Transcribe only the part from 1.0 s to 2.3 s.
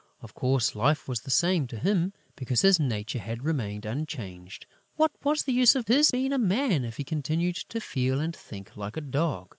was the same to him,